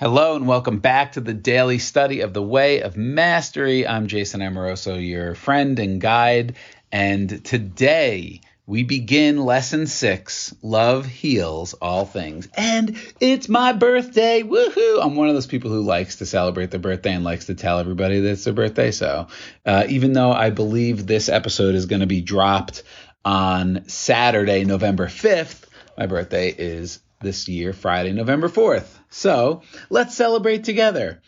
[0.00, 3.86] Hello and welcome back to the daily study of the way of mastery.
[3.86, 6.56] I'm Jason Amoroso, your friend and guide.
[6.90, 12.48] And today we begin lesson six Love Heals All Things.
[12.54, 14.42] And it's my birthday.
[14.42, 15.04] Woohoo!
[15.04, 17.78] I'm one of those people who likes to celebrate their birthday and likes to tell
[17.78, 18.92] everybody that it's their birthday.
[18.92, 19.26] So
[19.66, 22.84] uh, even though I believe this episode is going to be dropped
[23.22, 25.64] on Saturday, November 5th,
[25.98, 28.88] my birthday is this year, Friday, November 4th.
[29.10, 31.20] So let's celebrate together.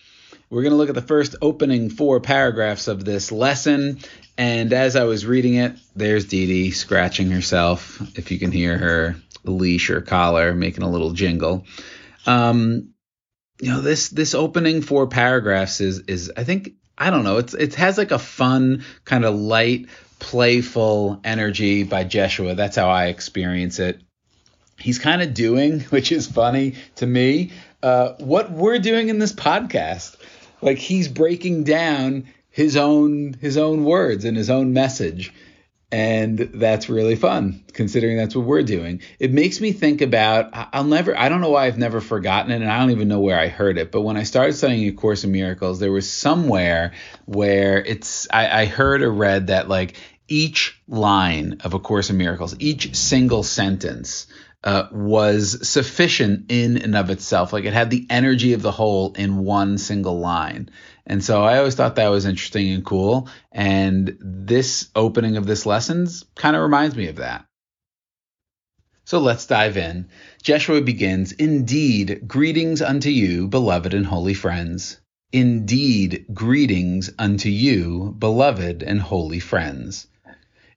[0.48, 3.98] We're going to look at the first opening four paragraphs of this lesson.
[4.38, 8.77] And as I was reading it, there's Dee Dee scratching herself, if you can hear
[8.77, 11.66] her leash or collar making a little jingle.
[12.27, 12.95] Um,
[13.60, 17.54] you know, this this opening four paragraphs is is I think I don't know, it's
[17.54, 19.87] it has like a fun kind of light,
[20.18, 22.54] playful energy by Jeshua.
[22.54, 24.02] That's how I experience it
[24.82, 29.32] he's kind of doing, which is funny to me, uh, what we're doing in this
[29.32, 30.16] podcast.
[30.60, 35.32] Like he's breaking down his own his own words and his own message.
[35.90, 39.02] And that's really fun, considering that's what we're doing.
[39.18, 42.62] It makes me think about I'll never I don't know why I've never forgotten it,
[42.62, 43.92] and I don't even know where I heard it.
[43.92, 46.92] But when I started studying A Course in Miracles, there was somewhere
[47.26, 49.96] where it's I, I heard or read that like
[50.29, 54.29] each line of A Course in Miracles, each single sentence
[54.65, 57.52] uh, was sufficient in and of itself.
[57.52, 60.71] Like it had the energy of the whole in one single line.
[61.07, 63.29] And so I always thought that was interesting and cool.
[63.51, 67.44] And this opening of this lessons kind of reminds me of that.
[69.04, 70.09] So let's dive in.
[70.43, 75.00] Jeshua begins, Indeed, greetings unto you, beloved and holy friends.
[75.32, 80.06] Indeed, greetings unto you, beloved and holy friends.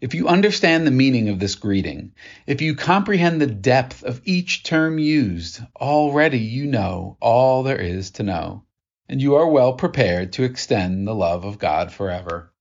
[0.06, 2.14] If you understand the meaning of this greeting,
[2.46, 8.12] if you comprehend the depth of each term used, already you know all there is
[8.12, 8.66] to know,
[9.10, 12.54] and you are well prepared to extend the love of God forever.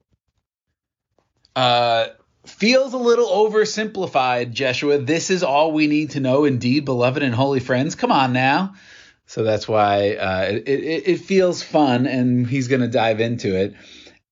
[1.55, 2.06] Uh,
[2.47, 4.97] feels a little oversimplified, Jeshua.
[4.97, 7.94] This is all we need to know, indeed, beloved and holy friends.
[7.94, 8.72] Come on now.
[9.27, 13.54] So that's why uh, it, it, it feels fun, and he's going to dive into
[13.54, 13.75] it.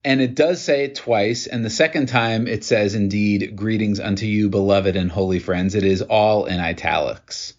[0.04, 1.46] And it does say it twice.
[1.46, 5.74] And the second time it says, indeed, greetings unto you, beloved and holy friends.
[5.74, 7.54] It is all in italics.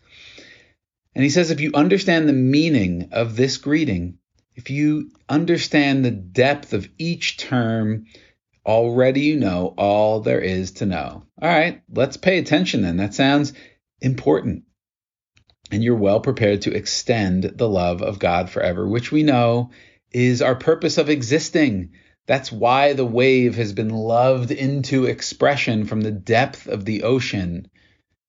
[1.15, 4.17] And he says, if you understand the meaning of this greeting,
[4.55, 8.05] if you understand the depth of each term,
[8.65, 11.23] already you know all there is to know.
[11.41, 12.97] All right, let's pay attention then.
[12.97, 13.53] That sounds
[14.01, 14.63] important.
[15.71, 19.71] And you're well prepared to extend the love of God forever, which we know
[20.11, 21.93] is our purpose of existing
[22.25, 27.69] that's why the wave has been loved into expression from the depth of the ocean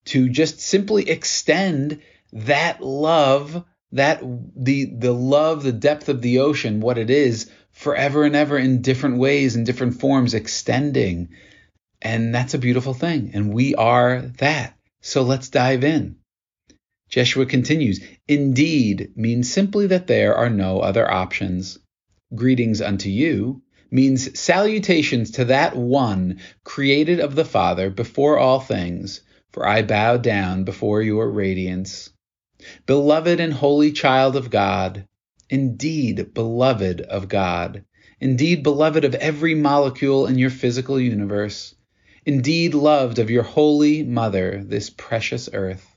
[0.06, 2.00] to just simply extend
[2.32, 4.20] that love, that
[4.56, 8.82] the the love, the depth of the ocean, what it is, forever and ever in
[8.82, 11.28] different ways, in different forms, extending.
[12.02, 13.30] And that's a beautiful thing.
[13.34, 14.76] And we are that.
[15.00, 16.16] So let's dive in.
[17.08, 21.78] Jeshua continues, Indeed means simply that there are no other options.
[22.34, 23.62] Greetings unto you
[23.94, 29.20] means salutations to that one created of the Father before all things,
[29.52, 32.10] for I bow down before your radiance.
[32.86, 35.06] Beloved and holy child of God,
[35.48, 37.84] indeed beloved of God,
[38.18, 41.76] indeed beloved of every molecule in your physical universe,
[42.26, 45.94] indeed loved of your holy mother, this precious earth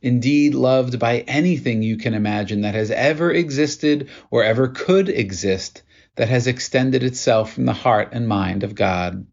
[0.00, 5.82] indeed loved by anything you can imagine that has ever existed or ever could exist
[6.18, 9.24] that has extended itself from the heart and mind of God.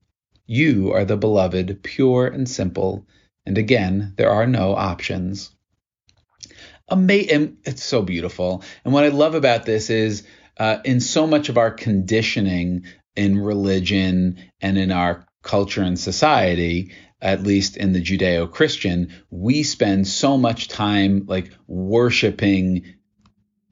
[0.46, 3.08] You are the beloved, pure and simple,
[3.44, 5.50] and again, there are no options.
[6.88, 7.58] Amazing.
[7.64, 8.64] It's so beautiful.
[8.84, 12.86] And what I love about this is uh, in so much of our conditioning
[13.16, 19.64] in religion and in our culture and society, at least in the Judeo Christian, we
[19.64, 22.94] spend so much time like worshiping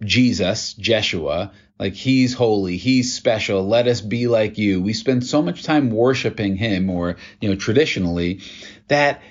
[0.03, 1.51] Jesus, Jeshua,
[1.83, 4.81] like he's holy, he's special, let us be like you.
[4.81, 8.39] We spend so much time worshiping him or, you know, traditionally
[8.87, 9.21] that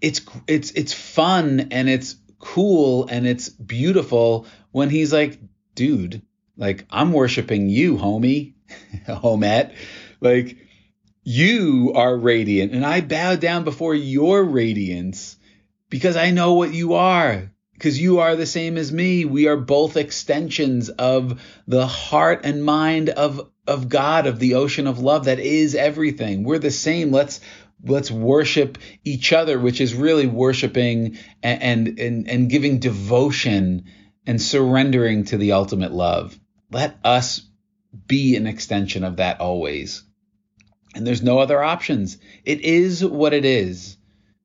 [0.00, 5.40] it's it's it's fun and it's cool and it's beautiful when he's like,
[5.74, 6.22] dude,
[6.56, 8.54] like I'm worshiping you, homie,
[9.08, 9.74] homette.
[10.20, 10.58] Like
[11.24, 15.36] you are radiant and I bow down before your radiance
[15.90, 19.24] because I know what you are because you are the same as me.
[19.24, 24.86] We are both extensions of the heart and mind of of God, of the ocean
[24.88, 26.42] of love that is everything.
[26.42, 27.12] We're the same.
[27.12, 27.40] Let's
[27.84, 33.84] let's worship each other, which is really worshiping and and and, giving devotion
[34.26, 36.36] and surrendering to the ultimate love.
[36.72, 37.46] Let us
[38.08, 40.02] be an extension of that always.
[40.96, 42.18] And there's no other options.
[42.44, 43.96] It is what it is.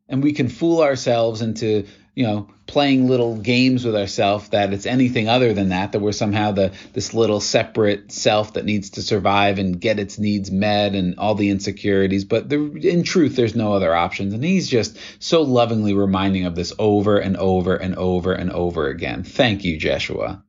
[0.07, 4.86] And we can fool ourselves into you know, playing little games with ourselves that it's
[4.86, 9.01] anything other than that, that we're somehow the this little separate self that needs to
[9.01, 12.24] survive and get its needs met and all the insecurities.
[12.25, 14.33] But there, in truth, there's no other options.
[14.33, 18.88] And he's just so lovingly reminding of this over and over and over and over
[18.88, 19.24] again.
[19.24, 20.44] Thank you, Jeshua.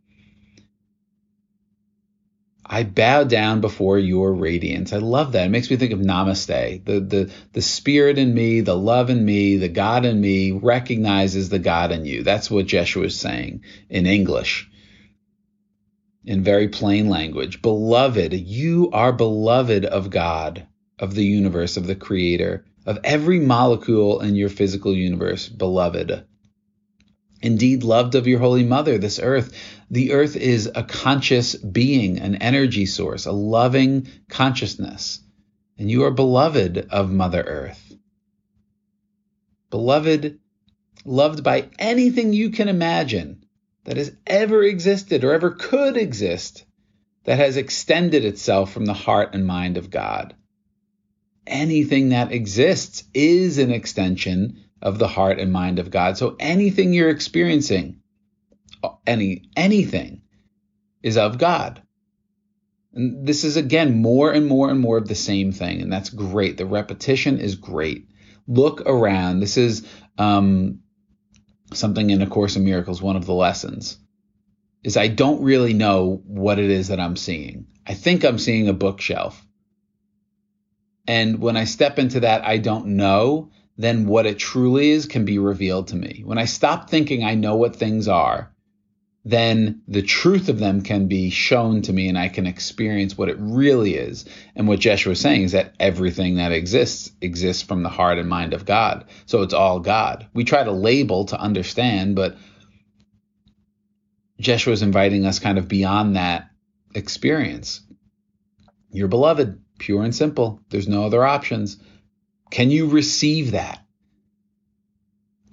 [2.66, 4.93] I bow down before your radiance.
[4.93, 5.46] I love that.
[5.46, 6.84] It makes me think of namaste.
[6.84, 11.49] The, the, the spirit in me, the love in me, the God in me recognizes
[11.49, 12.22] the God in you.
[12.22, 14.70] That's what Jeshua is saying in English,
[16.25, 17.61] in very plain language.
[17.61, 20.67] Beloved, you are beloved of God,
[20.99, 26.25] of the universe, of the creator, of every molecule in your physical universe, beloved
[27.44, 29.52] indeed loved of your holy mother, this earth.
[29.90, 35.20] The earth is a conscious being, an energy source, a loving consciousness.
[35.78, 37.96] And you are beloved of Mother Earth.
[39.70, 40.38] Beloved,
[41.04, 43.44] loved by anything you can imagine
[43.84, 46.64] that has ever existed or ever could exist
[47.25, 50.34] that has extended itself from the heart and mind of God.
[51.46, 56.16] Anything that exists is an extension of the heart and mind of God.
[56.16, 58.00] So anything you're experiencing,
[59.06, 60.22] any anything
[61.02, 61.82] is of God.
[62.92, 66.10] And this is again more and more and more of the same thing, and that's
[66.10, 66.56] great.
[66.56, 68.08] The repetition is great.
[68.46, 69.40] Look around.
[69.40, 69.86] This is
[70.16, 70.81] um,
[71.72, 73.02] something in A Course in Miracles.
[73.02, 73.98] One of the lessons
[74.82, 77.66] is I don't really know what it is that I'm seeing.
[77.86, 79.44] I think I'm seeing a bookshelf,
[81.06, 85.25] and when I step into that, I don't know then what it truly is can
[85.25, 86.22] be revealed to me.
[86.25, 88.54] When I stop thinking I know what things are,
[89.25, 93.31] then the truth of them can be shown to me and I can experience what
[93.31, 94.26] it really is.
[94.55, 98.29] And what Jeshua is saying is that everything that exists exists from the heart and
[98.29, 99.06] mind of God.
[99.25, 100.26] So it's all God.
[100.35, 102.37] We try to label to understand, but
[104.41, 106.50] Jeshua is inviting us kind of beyond that
[106.94, 107.81] experience.
[108.91, 110.61] You're beloved, pure and simple.
[110.69, 111.79] There's no other options.
[112.50, 113.83] Can you receive that?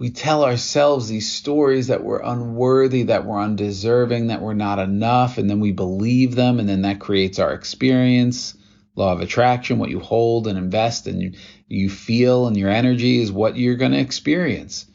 [0.01, 5.37] We tell ourselves these stories that we're unworthy, that we're undeserving, that we're not enough,
[5.37, 8.57] and then we believe them, and then that creates our experience.
[8.95, 11.37] Law of attraction, what you hold and invest and
[11.67, 14.87] you, feel and your energy is what you're going to experience.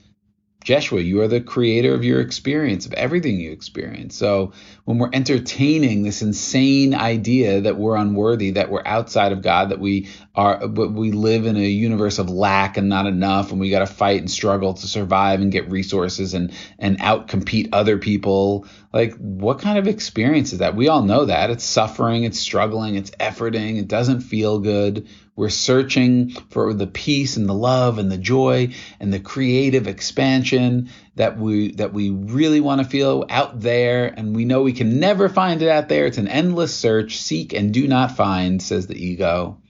[0.67, 4.17] Jeshua, you are the creator of your experience, of everything you experience.
[4.17, 4.53] So
[4.85, 9.79] when we're entertaining this insane idea that we're unworthy, that we're outside of God, that
[9.79, 13.79] we are, we live in a universe of lack and not enough, and we got
[13.79, 18.67] to fight and struggle to survive and get resources and and outcompete other people.
[18.93, 20.75] Like, what kind of experience is that?
[20.75, 25.07] We all know that it's suffering, it's struggling, it's efforting, it doesn't feel good.
[25.37, 30.89] We're searching for the peace and the love and the joy and the creative expansion
[31.17, 34.99] that we that we really want to feel out there and we know we can
[34.99, 36.07] never find it out there.
[36.07, 39.61] It's an endless search, seek and do not find, says the ego.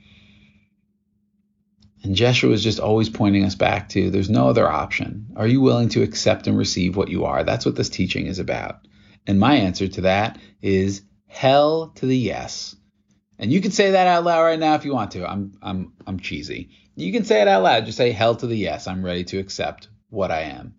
[2.04, 5.32] And Jeshua is just always pointing us back to there's no other option.
[5.34, 7.42] Are you willing to accept and receive what you are?
[7.42, 8.86] That's what this teaching is about.
[9.26, 12.76] And my answer to that is hell to the yes.
[13.38, 15.28] And you can say that out loud right now if you want to.
[15.28, 16.70] I'm I'm I'm cheesy.
[16.94, 17.84] You can say it out loud.
[17.84, 18.86] Just say hell to the yes.
[18.86, 20.74] I'm ready to accept what I am.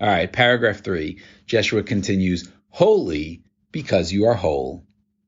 [0.00, 1.20] All right, paragraph 3.
[1.46, 4.84] Jeshua continues, "Holy because you are whole,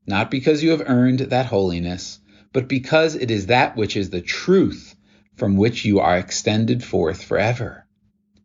[0.07, 2.19] not because you have earned that holiness,
[2.53, 4.97] but because it is that which is the truth
[5.37, 7.87] from which you are extended forth forever."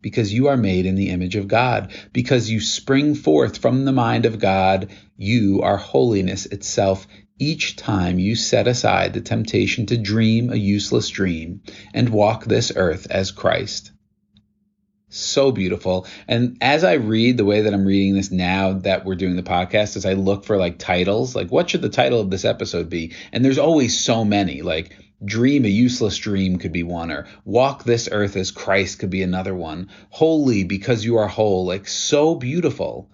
[0.01, 3.91] because you are made in the image of God, because you spring forth from the
[3.91, 7.07] mind of God, you are holiness itself
[7.41, 11.61] each time you set aside the temptation to dream a useless dream
[11.93, 13.91] and walk this earth as Christ.
[15.09, 16.07] So beautiful.
[16.27, 19.43] And as I read the way that I'm reading this now that we're doing the
[19.43, 22.89] podcast, as I look for like titles, like what should the title of this episode
[22.89, 23.13] be?
[23.33, 27.83] And there's always so many, like Dream a useless dream could be one, or walk
[27.83, 29.89] this earth as Christ could be another one.
[30.09, 33.11] Holy because you are whole, like so beautiful.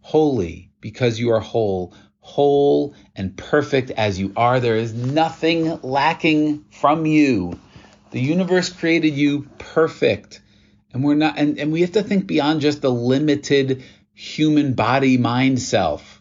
[0.00, 1.94] Holy because you are whole
[2.26, 4.58] whole and perfect as you are.
[4.58, 7.58] There is nothing lacking from you.
[8.10, 10.42] The universe created you perfect.
[10.92, 15.18] And we're not and, and we have to think beyond just the limited human body
[15.18, 16.20] mind self.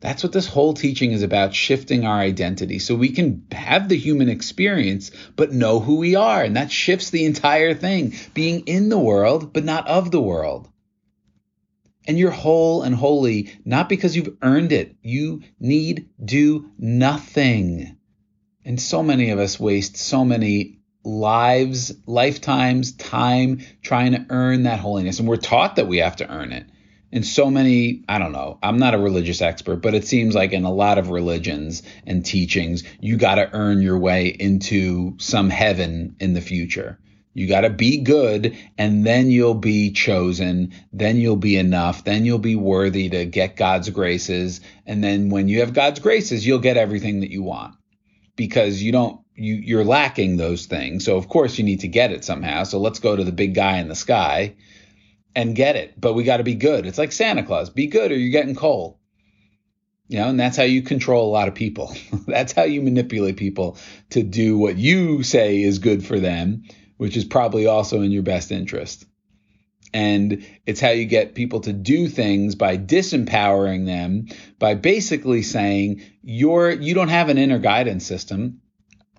[0.00, 3.98] That's what this whole teaching is about shifting our identity so we can have the
[3.98, 6.44] human experience, but know who we are.
[6.44, 10.68] And that shifts the entire thing being in the world, but not of the world.
[12.08, 14.96] And you're whole and holy, not because you've earned it.
[15.02, 17.96] You need do nothing.
[18.64, 24.80] And so many of us waste so many lives, lifetimes, time trying to earn that
[24.80, 25.20] holiness.
[25.20, 26.66] And we're taught that we have to earn it.
[27.10, 30.52] And so many, I don't know, I'm not a religious expert, but it seems like
[30.52, 35.48] in a lot of religions and teachings, you got to earn your way into some
[35.48, 36.98] heaven in the future.
[37.38, 40.74] You got to be good and then you'll be chosen.
[40.92, 42.02] Then you'll be enough.
[42.02, 44.60] Then you'll be worthy to get God's graces.
[44.84, 47.76] And then when you have God's graces, you'll get everything that you want
[48.34, 51.04] because you don't, you, you're lacking those things.
[51.04, 52.64] So of course you need to get it somehow.
[52.64, 54.56] So let's go to the big guy in the sky
[55.36, 55.94] and get it.
[55.96, 56.86] But we got to be good.
[56.86, 57.70] It's like Santa Claus.
[57.70, 58.98] Be good or you're getting coal.
[60.08, 61.94] You know, and that's how you control a lot of people.
[62.26, 63.78] that's how you manipulate people
[64.10, 66.64] to do what you say is good for them
[66.98, 69.06] which is probably also in your best interest.
[69.94, 74.26] And it's how you get people to do things by disempowering them,
[74.58, 78.60] by basically saying you're you don't have an inner guidance system.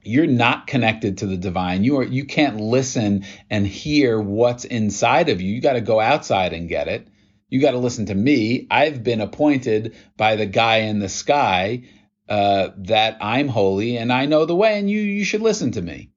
[0.03, 1.83] You're not connected to the divine.
[1.83, 5.55] You are you can't listen and hear what's inside of you.
[5.55, 7.07] You got to go outside and get it.
[7.49, 8.67] You got to listen to me.
[8.69, 11.83] I've been appointed by the guy in the sky
[12.29, 15.81] uh, that I'm holy and I know the way, and you you should listen to
[15.81, 16.11] me.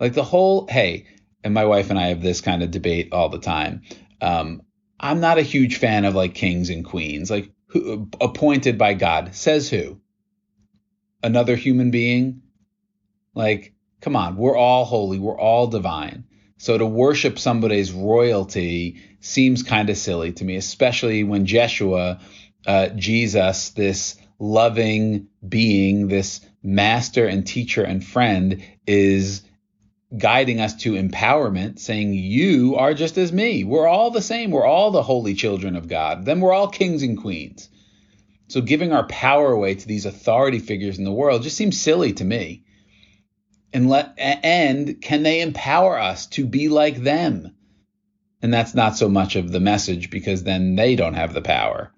[0.00, 1.06] Like the whole, hey,
[1.42, 3.82] and my wife and I have this kind of debate all the time.
[4.20, 4.62] Um,
[4.98, 9.34] I'm not a huge fan of like kings and queens, like who, appointed by God.
[9.34, 10.00] Says who?
[11.22, 12.42] Another human being?
[13.34, 16.24] Like, come on, we're all holy, we're all divine.
[16.56, 22.20] So to worship somebody's royalty seems kind of silly to me, especially when Jeshua,
[22.66, 29.42] uh, Jesus, this loving being, this master and teacher and friend, is
[30.16, 33.64] guiding us to empowerment, saying, You are just as me.
[33.64, 34.50] We're all the same.
[34.50, 36.24] We're all the holy children of God.
[36.24, 37.68] Then we're all kings and queens.
[38.48, 42.12] So giving our power away to these authority figures in the world just seems silly
[42.14, 42.64] to me.
[43.72, 47.54] And let and can they empower us to be like them?
[48.42, 51.93] And that's not so much of the message because then they don't have the power.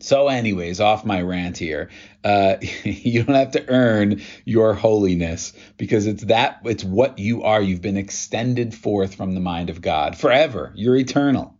[0.00, 1.90] So, anyways, off my rant here.
[2.22, 7.62] Uh, you don't have to earn your holiness because it's that, it's what you are.
[7.62, 10.72] You've been extended forth from the mind of God forever.
[10.74, 11.56] You're eternal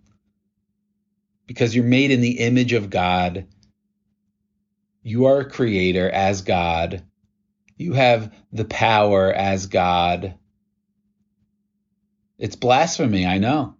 [1.47, 3.47] because you're made in the image of God.
[5.03, 7.05] You are a creator as God.
[7.79, 10.35] You have the power as God.
[12.39, 13.76] It's blasphemy, I know.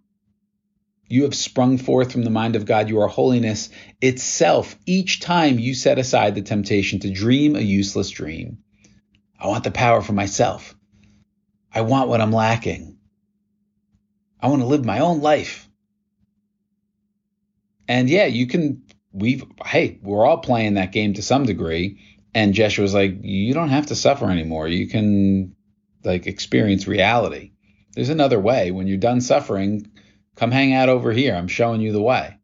[1.09, 2.89] You have sprung forth from the mind of God.
[2.89, 3.69] You are holiness
[4.01, 8.59] itself each time you set aside the temptation to dream a useless dream.
[9.39, 10.75] I want the power for myself.
[11.73, 12.97] I want what I'm lacking.
[14.41, 15.69] I want to live my own life.
[17.87, 18.83] And yeah, you can,
[19.13, 22.01] we've, hey, we're all playing that game to some degree.
[22.33, 24.67] And Jeshua was like, you don't have to suffer anymore.
[24.67, 25.55] You can
[26.03, 27.51] like experience reality.
[27.93, 28.71] There's another way.
[28.71, 29.89] When you're done suffering,
[30.37, 31.35] Come hang out over here.
[31.35, 32.37] I'm showing you the way.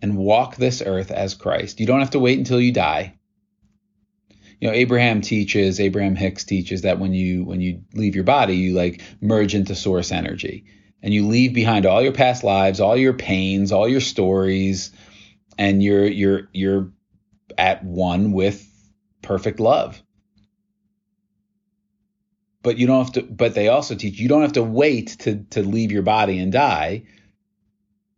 [0.00, 1.80] And walk this earth as Christ.
[1.80, 3.18] You don't have to wait until you die.
[4.60, 8.56] You know, Abraham teaches, Abraham Hicks teaches that when you when you leave your body,
[8.56, 10.66] you like merge into source energy.
[11.02, 14.92] And you leave behind all your past lives, all your pains, all your stories,
[15.58, 16.92] and you're you're you're
[17.58, 18.66] at one with
[19.20, 20.00] perfect love
[22.64, 25.44] but you don't have to but they also teach you don't have to wait to
[25.50, 27.04] to leave your body and die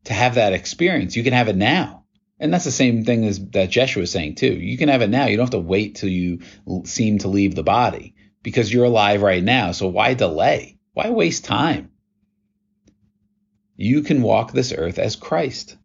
[0.04, 1.16] to have that experience.
[1.16, 2.04] You can have it now.
[2.38, 4.54] And that's the same thing as that Jeshua was saying too.
[4.54, 5.26] You can have it now.
[5.26, 6.40] You don't have to wait till you
[6.84, 9.72] seem to leave the body because you're alive right now.
[9.72, 10.78] So why delay?
[10.92, 11.90] Why waste time?
[13.76, 15.76] You can walk this earth as Christ.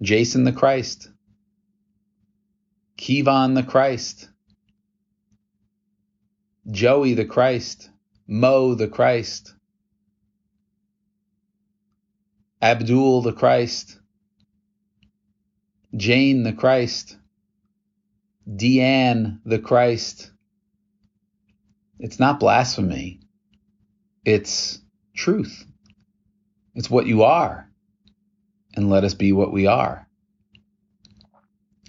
[0.00, 1.10] Jason the Christ.
[2.96, 4.29] Kevon the Christ
[6.68, 7.90] Joey the Christ,
[8.26, 9.54] Mo the Christ,
[12.60, 13.98] Abdul the Christ,
[15.96, 17.16] Jane the Christ,
[18.48, 20.30] Deanne the Christ.
[21.98, 23.20] It's not blasphemy.
[24.24, 24.80] It's
[25.14, 25.64] truth.
[26.74, 27.70] It's what you are.
[28.74, 30.06] And let us be what we are.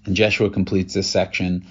[0.05, 1.67] And Jeshua completes this section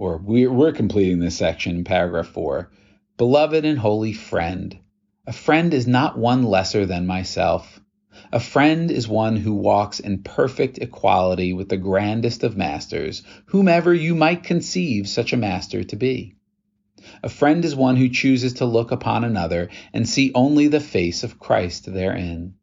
[0.00, 2.70] or we're, we're completing this section in paragraph four.
[3.18, 4.78] Beloved and holy friend,
[5.26, 7.78] a friend is not one lesser than myself.
[8.32, 13.92] A friend is one who walks in perfect equality with the grandest of masters, whomever
[13.92, 16.34] you might conceive such a master to be.
[17.22, 21.24] A friend is one who chooses to look upon another and see only the face
[21.24, 22.54] of Christ therein.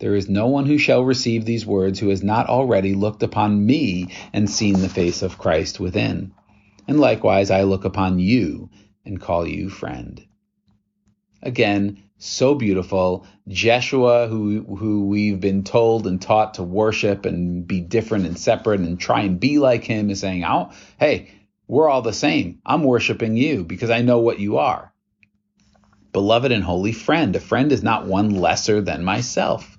[0.00, 3.64] There is no one who shall receive these words who has not already looked upon
[3.64, 6.32] me and seen the face of Christ within.
[6.86, 8.70] And likewise I look upon you
[9.04, 10.24] and call you friend.
[11.42, 13.26] Again, so beautiful.
[13.48, 18.80] Jeshua, who who we've been told and taught to worship and be different and separate
[18.80, 21.28] and try and be like him, is saying, "Oh, hey,
[21.68, 22.60] we're all the same.
[22.64, 24.92] I'm worshiping you because I know what you are."
[26.12, 29.76] Beloved and holy friend, a friend is not one lesser than myself.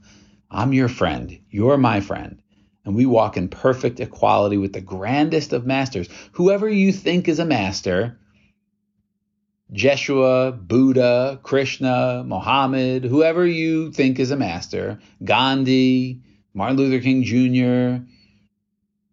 [0.51, 1.39] I'm your friend.
[1.49, 2.41] You're my friend.
[2.85, 6.07] And we walk in perfect equality with the grandest of masters.
[6.33, 8.19] Whoever you think is a master,
[9.71, 16.21] Jeshua, Buddha, Krishna, Mohammed, whoever you think is a master, Gandhi,
[16.53, 18.05] Martin Luther King Jr.,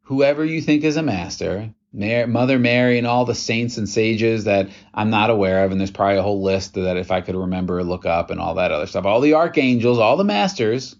[0.02, 4.68] whoever you think is a master, Mother Mary, and all the saints and sages that
[4.92, 7.82] I'm not aware of, and there's probably a whole list that if I could remember,
[7.82, 10.94] look up, and all that other stuff, all the archangels, all the masters,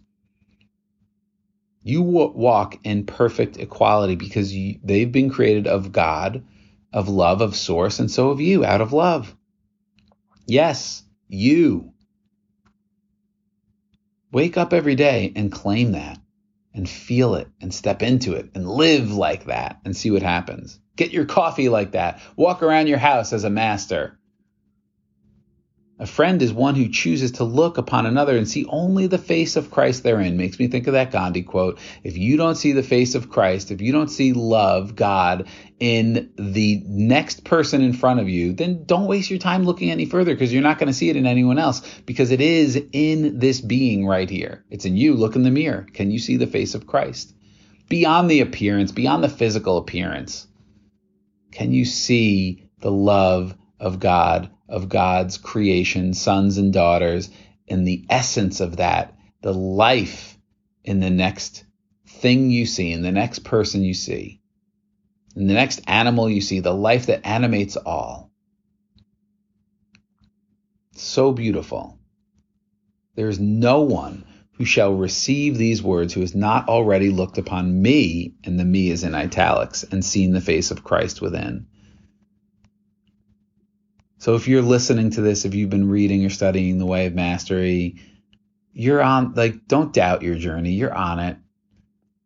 [1.83, 6.45] you walk in perfect equality because you, they've been created of God,
[6.93, 9.35] of love, of source, and so have you out of love.
[10.47, 11.93] Yes, you.
[14.31, 16.19] Wake up every day and claim that
[16.75, 20.79] and feel it and step into it and live like that and see what happens.
[20.97, 22.21] Get your coffee like that.
[22.37, 24.19] Walk around your house as a master.
[26.03, 29.55] A friend is one who chooses to look upon another and see only the face
[29.55, 30.37] of Christ therein.
[30.37, 31.79] Makes me think of that Gandhi quote.
[32.03, 35.47] If you don't see the face of Christ, if you don't see love, God,
[35.79, 40.05] in the next person in front of you, then don't waste your time looking any
[40.05, 43.39] further because you're not going to see it in anyone else because it is in
[43.39, 44.65] this being right here.
[44.71, 45.15] It's in you.
[45.15, 45.87] Look in the mirror.
[45.93, 47.33] Can you see the face of Christ?
[47.89, 50.49] Beyond the appearance, beyond the physical appearance,
[51.53, 57.31] can you see the love of God of God's creation, sons and daughters,
[57.69, 60.39] and the essence of that, the life
[60.83, 61.65] in the next
[62.09, 64.41] thing you see, in the next person you see,
[65.37, 68.33] in the next animal you see, the life that animates all.
[70.95, 71.99] So beautiful.
[73.15, 77.83] There is no one who shall receive these words who has not already looked upon
[77.83, 81.67] me, and the me is in italics, and seen the face of Christ within.
[84.23, 87.13] So if you're listening to this, if you've been reading or studying the way of
[87.13, 87.97] mastery,
[88.73, 90.75] you're on like don't doubt your journey.
[90.75, 91.39] You're on it.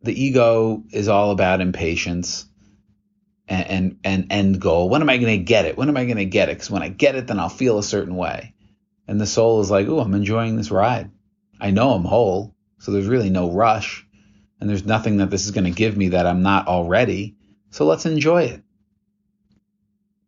[0.02, 2.44] The ego is all about impatience
[3.48, 4.90] and and, and end goal.
[4.90, 5.78] When am I going to get it?
[5.78, 6.56] When am I going to get it?
[6.56, 8.52] Because when I get it, then I'll feel a certain way.
[9.08, 11.10] And the soul is like, oh, I'm enjoying this ride.
[11.58, 14.06] I know I'm whole, so there's really no rush,
[14.60, 17.36] and there's nothing that this is going to give me that I'm not already.
[17.70, 18.62] So let's enjoy it.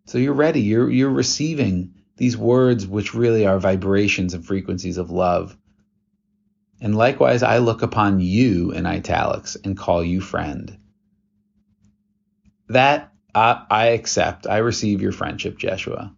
[0.09, 0.63] So you're ready.
[0.63, 5.55] You're you're receiving these words which really are vibrations and frequencies of love.
[6.81, 10.79] And likewise, I look upon you in italics and call you friend.
[12.69, 14.47] That I, I accept.
[14.47, 16.15] I receive your friendship, Jeshua.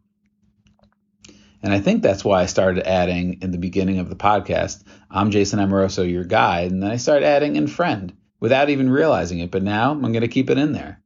[1.60, 5.32] And I think that's why I started adding in the beginning of the podcast, I'm
[5.32, 6.70] Jason Amoroso, your guide.
[6.70, 9.50] And then I started adding in friend without even realizing it.
[9.50, 10.99] But now I'm going to keep it in there.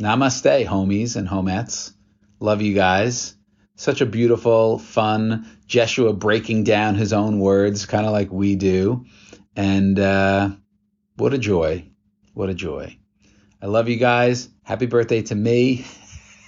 [0.00, 1.92] Namaste, homies and homettes.
[2.40, 3.34] Love you guys.
[3.76, 9.04] Such a beautiful, fun Jeshua breaking down his own words, kind of like we do.
[9.54, 10.50] And uh,
[11.16, 11.84] what a joy.
[12.32, 12.96] What a joy.
[13.60, 14.48] I love you guys.
[14.62, 15.84] Happy birthday to me.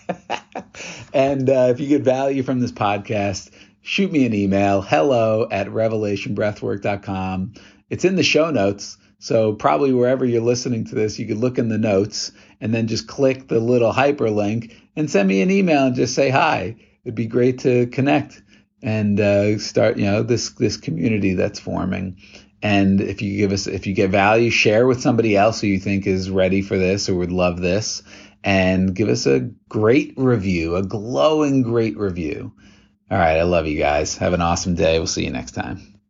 [1.13, 3.51] and uh, if you get value from this podcast,
[3.83, 7.53] shoot me an email hello at revelationbreathwork.com.
[7.91, 8.97] It's in the show notes.
[9.23, 12.89] So probably wherever you're listening to this, you could look in the notes and then
[12.89, 16.75] just click the little hyperlink and send me an email and just say hi.
[17.05, 18.43] It'd be great to connect
[18.83, 22.17] and uh, start, you know, this this community that's forming.
[22.65, 25.79] And if you give us, if you get value, share with somebody else who you
[25.79, 28.03] think is ready for this or would love this,
[28.43, 32.53] and give us a great review, a glowing great review.
[33.09, 34.17] All right, I love you guys.
[34.17, 34.99] Have an awesome day.
[34.99, 36.02] We'll see you next time.